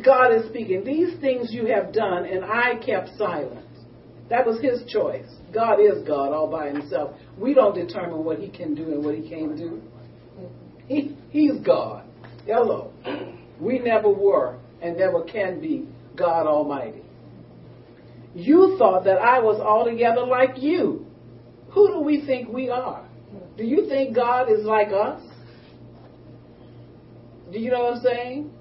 God 0.03 0.33
is 0.33 0.47
speaking. 0.49 0.83
These 0.83 1.19
things 1.21 1.49
you 1.51 1.67
have 1.67 1.93
done, 1.93 2.25
and 2.25 2.43
I 2.43 2.75
kept 2.85 3.09
silent. 3.17 3.65
That 4.29 4.45
was 4.45 4.59
his 4.61 4.83
choice. 4.91 5.27
God 5.53 5.79
is 5.79 6.05
God 6.07 6.31
all 6.33 6.49
by 6.49 6.67
himself. 6.69 7.15
We 7.37 7.53
don't 7.53 7.75
determine 7.75 8.23
what 8.23 8.39
he 8.39 8.49
can 8.49 8.73
do 8.73 8.83
and 8.93 9.03
what 9.03 9.15
he 9.15 9.27
can't 9.27 9.57
do. 9.57 9.81
He, 10.87 11.15
he's 11.29 11.59
God. 11.65 12.05
Hello. 12.45 12.91
We 13.59 13.79
never 13.79 14.09
were 14.09 14.57
and 14.81 14.97
never 14.97 15.23
can 15.23 15.61
be 15.61 15.87
God 16.15 16.47
Almighty. 16.47 17.03
You 18.35 18.75
thought 18.79 19.03
that 19.05 19.19
I 19.19 19.39
was 19.39 19.59
altogether 19.59 20.25
like 20.25 20.61
you. 20.61 21.05
Who 21.71 21.87
do 21.87 21.99
we 22.01 22.25
think 22.25 22.49
we 22.49 22.69
are? 22.69 23.07
Do 23.57 23.63
you 23.63 23.87
think 23.87 24.15
God 24.15 24.51
is 24.51 24.65
like 24.65 24.89
us? 24.89 25.21
Do 27.51 27.59
you 27.59 27.71
know 27.71 27.83
what 27.83 27.93
I'm 27.97 28.01
saying? 28.01 28.51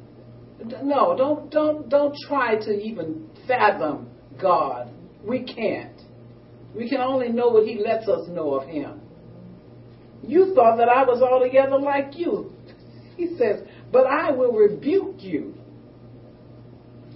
No, 0.82 1.16
don't 1.16 1.50
don't 1.50 1.88
don't 1.88 2.14
try 2.28 2.56
to 2.56 2.70
even 2.70 3.28
fathom 3.48 4.10
God. 4.40 4.90
We 5.26 5.44
can't. 5.44 6.00
We 6.74 6.88
can 6.88 7.00
only 7.00 7.28
know 7.28 7.48
what 7.48 7.66
he 7.66 7.78
lets 7.78 8.08
us 8.08 8.28
know 8.28 8.54
of 8.54 8.68
him. 8.68 9.00
You 10.22 10.54
thought 10.54 10.76
that 10.76 10.88
I 10.88 11.04
was 11.04 11.22
altogether 11.22 11.78
like 11.78 12.18
you. 12.18 12.52
He 13.14 13.36
says, 13.36 13.60
but 13.92 14.06
I 14.06 14.32
will 14.32 14.52
rebuke 14.52 15.16
you 15.18 15.54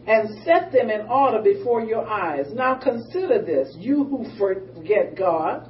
and 0.07 0.45
set 0.45 0.71
them 0.71 0.91
in 0.91 1.07
order 1.09 1.43
before 1.43 1.81
your 1.81 2.07
eyes. 2.07 2.47
Now 2.53 2.75
consider 2.75 3.43
this, 3.43 3.75
you 3.79 4.05
who 4.05 4.27
forget 4.39 5.17
God, 5.17 5.69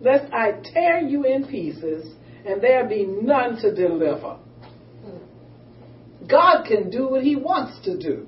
lest 0.00 0.32
I 0.32 0.52
tear 0.72 1.00
you 1.00 1.24
in 1.24 1.46
pieces 1.46 2.14
and 2.46 2.62
there 2.62 2.88
be 2.88 3.04
none 3.04 3.56
to 3.60 3.74
deliver. 3.74 4.38
God 6.28 6.64
can 6.64 6.90
do 6.90 7.08
what 7.08 7.22
he 7.22 7.36
wants 7.36 7.84
to 7.84 7.98
do. 7.98 8.26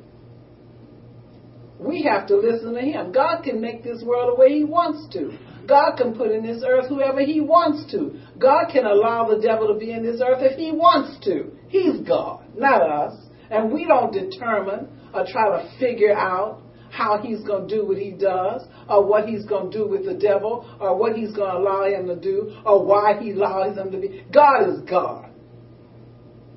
We 1.84 2.02
have 2.02 2.26
to 2.28 2.36
listen 2.36 2.74
to 2.74 2.80
him. 2.80 3.12
God 3.12 3.42
can 3.42 3.60
make 3.60 3.82
this 3.82 4.02
world 4.02 4.36
the 4.36 4.40
way 4.40 4.50
he 4.50 4.64
wants 4.64 5.12
to. 5.14 5.36
God 5.66 5.96
can 5.96 6.14
put 6.14 6.30
in 6.30 6.44
this 6.44 6.62
earth 6.66 6.88
whoever 6.88 7.20
he 7.20 7.40
wants 7.40 7.90
to. 7.92 8.18
God 8.38 8.66
can 8.72 8.84
allow 8.84 9.28
the 9.28 9.40
devil 9.40 9.68
to 9.72 9.78
be 9.78 9.92
in 9.92 10.02
this 10.02 10.20
earth 10.24 10.42
if 10.42 10.58
he 10.58 10.72
wants 10.72 11.24
to. 11.24 11.52
He's 11.68 12.00
God, 12.06 12.44
not 12.56 12.82
us. 12.82 13.14
And 13.50 13.72
we 13.72 13.86
don't 13.86 14.12
determine 14.12 14.88
or 15.14 15.26
try 15.26 15.62
to 15.62 15.78
figure 15.78 16.16
out 16.16 16.62
how 16.90 17.18
he's 17.22 17.40
going 17.42 17.68
to 17.68 17.74
do 17.74 17.86
what 17.86 17.96
he 17.96 18.10
does, 18.10 18.66
or 18.86 19.06
what 19.06 19.26
he's 19.26 19.46
going 19.46 19.70
to 19.70 19.78
do 19.78 19.88
with 19.88 20.04
the 20.04 20.12
devil, 20.12 20.68
or 20.78 20.96
what 20.96 21.16
he's 21.16 21.32
going 21.32 21.50
to 21.50 21.56
allow 21.56 21.84
him 21.84 22.06
to 22.06 22.16
do, 22.16 22.54
or 22.66 22.84
why 22.84 23.18
he 23.18 23.30
allows 23.30 23.78
him 23.78 23.90
to 23.90 23.98
be. 23.98 24.24
God 24.30 24.68
is 24.68 24.80
God. 24.82 25.30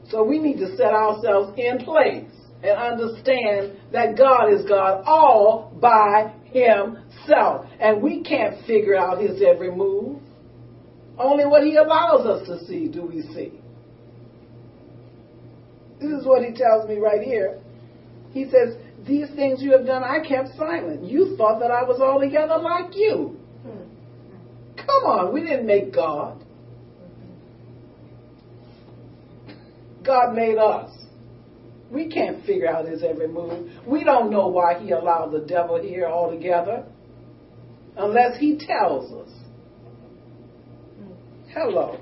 So 0.09 0.23
we 0.23 0.39
need 0.39 0.57
to 0.57 0.75
set 0.75 0.91
ourselves 0.91 1.57
in 1.57 1.79
place 1.79 2.29
and 2.67 2.77
understand 2.77 3.77
that 3.91 4.17
God 4.17 4.51
is 4.51 4.65
God 4.65 5.03
all 5.05 5.71
by 5.79 6.33
himself. 6.45 7.67
And 7.79 8.01
we 8.01 8.23
can't 8.23 8.65
figure 8.65 8.95
out 8.95 9.21
his 9.21 9.41
every 9.41 9.71
move. 9.71 10.21
Only 11.17 11.45
what 11.45 11.63
he 11.63 11.75
allows 11.75 12.25
us 12.25 12.47
to 12.47 12.65
see 12.65 12.87
do 12.87 13.03
we 13.03 13.21
see. 13.21 13.51
This 15.99 16.11
is 16.11 16.25
what 16.25 16.43
he 16.43 16.53
tells 16.53 16.89
me 16.89 16.97
right 16.97 17.21
here. 17.21 17.59
He 18.31 18.45
says, 18.45 18.75
These 19.07 19.29
things 19.35 19.61
you 19.61 19.71
have 19.71 19.85
done, 19.85 20.03
I 20.03 20.19
kept 20.27 20.49
silent. 20.57 21.03
You 21.05 21.35
thought 21.37 21.59
that 21.59 21.71
I 21.71 21.83
was 21.83 22.01
altogether 22.01 22.57
like 22.57 22.95
you. 22.95 23.39
Come 24.77 25.03
on, 25.05 25.33
we 25.33 25.41
didn't 25.41 25.65
make 25.65 25.93
God. 25.93 26.43
God 30.03 30.35
made 30.35 30.57
us. 30.57 30.91
We 31.91 32.09
can't 32.09 32.45
figure 32.45 32.67
out 32.67 32.87
his 32.87 33.03
every 33.03 33.27
move. 33.27 33.71
We 33.85 34.03
don't 34.03 34.31
know 34.31 34.47
why 34.47 34.79
he 34.79 34.91
allowed 34.91 35.31
the 35.31 35.45
devil 35.47 35.81
here 35.81 36.07
altogether 36.07 36.85
unless 37.97 38.39
he 38.39 38.57
tells 38.57 39.11
us. 39.11 39.33
Hello. 41.53 41.99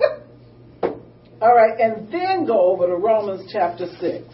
All 1.40 1.54
right, 1.54 1.78
and 1.78 2.10
then 2.10 2.46
go 2.46 2.72
over 2.72 2.86
to 2.86 2.96
Romans 2.96 3.48
chapter 3.52 3.86
6. 4.00 4.24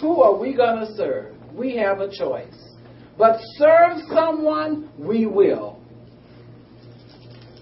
Who 0.00 0.22
are 0.22 0.36
we 0.36 0.54
going 0.54 0.86
to 0.86 0.94
serve? 0.94 1.34
We 1.52 1.76
have 1.76 2.00
a 2.00 2.14
choice. 2.16 2.54
But 3.16 3.40
serve 3.56 3.98
someone, 4.08 4.90
we 4.98 5.26
will. 5.26 5.80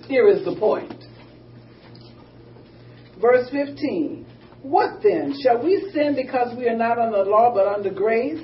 Here 0.09 0.29
is 0.29 0.45
the 0.45 0.57
point. 0.57 1.02
Verse 3.23 3.49
15. 3.51 4.27
What 4.63 5.03
then? 5.03 5.35
Shall 5.43 5.63
we 5.63 5.91
sin 5.95 6.17
because 6.17 6.57
we 6.59 6.69
are 6.69 6.77
not 6.77 6.99
under 6.99 7.25
law 7.25 7.55
but 7.55 7.69
under 7.69 7.91
grace? 7.91 8.41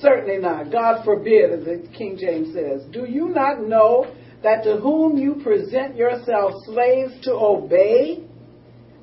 Certainly 0.00 0.38
not. 0.38 0.70
God 0.70 1.04
forbid, 1.04 1.50
as 1.50 1.64
the 1.64 1.88
King 1.96 2.16
James 2.18 2.54
says. 2.54 2.84
Do 2.92 3.04
you 3.04 3.28
not 3.28 3.62
know 3.62 4.14
that 4.42 4.62
to 4.64 4.76
whom 4.76 5.18
you 5.18 5.40
present 5.42 5.96
yourselves 5.96 6.56
slaves 6.66 7.12
to 7.22 7.32
obey, 7.32 8.24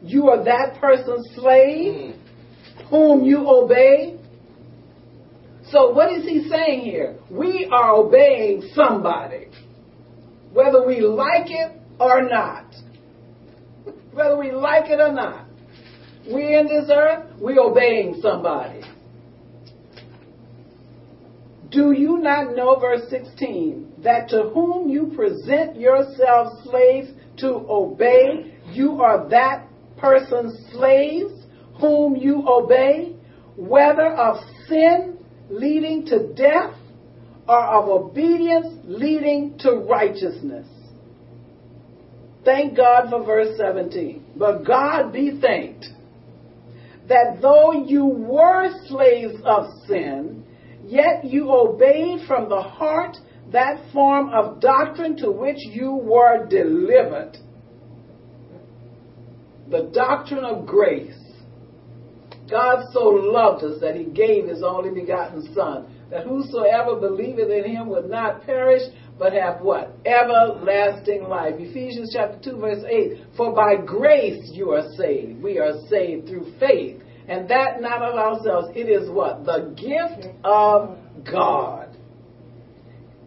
you 0.01 0.29
are 0.29 0.43
that 0.43 0.79
person's 0.79 1.29
slave 1.35 2.15
hmm. 2.15 2.85
whom 2.89 3.23
you 3.23 3.45
obey? 3.47 4.17
So 5.71 5.91
what 5.91 6.11
is 6.11 6.23
he 6.23 6.49
saying 6.49 6.81
here? 6.81 7.17
We 7.29 7.69
are 7.71 7.95
obeying 7.95 8.63
somebody, 8.73 9.47
whether 10.51 10.85
we 10.85 11.01
like 11.01 11.47
it 11.47 11.79
or 11.99 12.27
not. 12.27 12.73
Whether 14.19 14.35
we 14.35 14.51
like 14.51 14.89
it 14.89 14.99
or 14.99 15.13
not. 15.13 15.45
We 16.29 16.53
in 16.53 16.67
this 16.67 16.89
earth, 16.93 17.39
we 17.39 17.57
obeying 17.57 18.19
somebody. 18.21 18.81
Do 21.71 21.93
you 21.93 22.17
not 22.17 22.53
know, 22.53 22.77
verse 22.77 23.09
16, 23.09 23.93
that 24.03 24.27
to 24.29 24.49
whom 24.53 24.89
you 24.89 25.13
present 25.15 25.79
yourselves 25.79 26.63
slaves 26.69 27.11
to 27.37 27.65
obey, 27.69 28.57
you 28.73 29.01
are 29.01 29.29
that 29.29 29.69
person's 29.97 30.69
slaves 30.73 31.31
whom 31.79 32.17
you 32.17 32.43
obey, 32.45 33.15
whether 33.55 34.13
of 34.15 34.43
sin 34.67 35.17
leading 35.49 36.05
to 36.07 36.33
death 36.33 36.75
or 37.47 37.63
of 37.63 37.87
obedience 37.87 38.67
leading 38.83 39.57
to 39.59 39.75
righteousness. 39.89 40.67
Thank 42.45 42.77
God 42.77 43.09
for 43.09 43.23
verse 43.23 43.57
17. 43.57 44.33
But 44.35 44.63
God 44.65 45.11
be 45.11 45.39
thanked 45.41 45.87
that 47.07 47.39
though 47.41 47.73
you 47.73 48.05
were 48.05 48.69
slaves 48.87 49.41
of 49.43 49.65
sin, 49.87 50.45
yet 50.85 51.25
you 51.25 51.51
obeyed 51.51 52.25
from 52.27 52.47
the 52.49 52.61
heart 52.61 53.17
that 53.51 53.81
form 53.91 54.29
of 54.29 54.61
doctrine 54.61 55.17
to 55.17 55.31
which 55.31 55.57
you 55.59 55.93
were 55.93 56.45
delivered. 56.47 57.35
The 59.69 59.89
doctrine 59.93 60.45
of 60.45 60.65
grace. 60.65 61.17
God 62.49 62.85
so 62.91 63.01
loved 63.01 63.63
us 63.63 63.79
that 63.81 63.95
he 63.95 64.05
gave 64.05 64.47
his 64.47 64.63
only 64.63 64.89
begotten 64.89 65.53
Son, 65.53 65.85
that 66.09 66.25
whosoever 66.25 66.95
believeth 66.95 67.49
in 67.49 67.63
him 67.63 67.87
would 67.89 68.09
not 68.09 68.43
perish, 68.45 68.81
but 69.19 69.33
have 69.33 69.61
what? 69.61 69.95
Everlasting 70.05 71.23
life. 71.23 71.55
Ephesians 71.57 72.11
chapter 72.15 72.51
2, 72.51 72.57
verse 72.57 72.83
8. 72.87 73.17
For 73.35 73.53
by 73.53 73.75
grace 73.85 74.49
you 74.53 74.71
are 74.71 74.89
saved. 74.97 75.43
We 75.43 75.59
are 75.59 75.73
saved 75.89 76.27
through 76.27 76.53
faith. 76.59 77.01
And 77.27 77.47
that 77.49 77.81
not 77.81 78.01
of 78.01 78.15
ourselves. 78.15 78.69
It 78.75 78.89
is 78.89 79.09
what? 79.09 79.45
The 79.45 79.75
gift 79.75 80.33
of 80.43 80.97
God. 81.29 81.95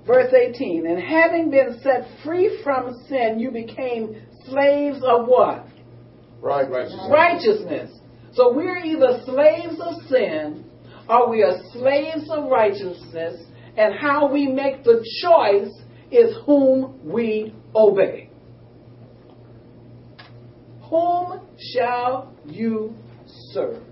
Verse 0.07 0.33
18. 0.33 0.87
And 0.87 1.00
having 1.00 1.50
been 1.50 1.78
set 1.83 2.09
free 2.24 2.61
from 2.64 2.94
sin, 3.09 3.38
you 3.38 3.50
became 3.50 4.22
slaves 4.46 4.98
of 5.05 5.26
what? 5.28 5.66
Right, 6.40 6.68
Righteousness. 6.68 7.09
Righteousness. 7.11 7.98
So 8.33 8.52
we're 8.52 8.78
either 8.78 9.22
slaves 9.26 9.78
of 9.78 10.02
sin 10.09 10.64
or 11.09 11.28
we 11.28 11.42
are 11.42 11.61
slaves 11.72 12.28
of 12.31 12.50
righteousness, 12.50 13.42
and 13.76 13.94
how 13.94 14.31
we 14.33 14.46
make 14.46 14.85
the 14.85 15.05
choice 15.22 15.72
is 16.12 16.37
whom 16.44 17.01
we 17.05 17.55
obey. 17.75 18.31
Whom 20.90 21.40
shall 21.72 22.35
you 22.46 22.94
serve? 23.53 23.83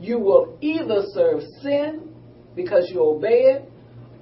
You 0.00 0.18
will 0.18 0.56
either 0.62 1.02
serve 1.12 1.42
sin 1.62 2.14
because 2.56 2.88
you 2.90 3.02
obey 3.02 3.42
it, 3.42 3.70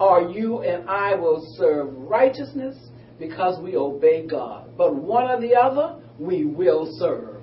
or 0.00 0.30
you 0.30 0.60
and 0.62 0.88
I 0.88 1.14
will 1.14 1.54
serve 1.56 1.92
righteousness 1.92 2.76
because 3.18 3.62
we 3.62 3.76
obey 3.76 4.26
God. 4.26 4.76
But 4.76 4.94
one 4.94 5.30
or 5.30 5.40
the 5.40 5.54
other, 5.54 6.00
we 6.18 6.44
will 6.44 6.88
serve 6.98 7.42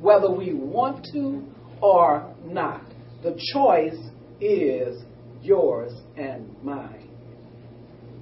whether 0.00 0.30
we 0.30 0.52
want 0.54 1.06
to 1.12 1.44
or 1.80 2.34
not. 2.44 2.82
The 3.22 3.38
choice 3.52 3.98
is 4.40 5.02
yours 5.42 5.92
and 6.16 6.54
mine. 6.62 7.10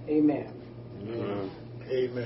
Amen. 0.08 0.63
Mm-hmm. 1.04 1.90
Amen. 1.90 2.22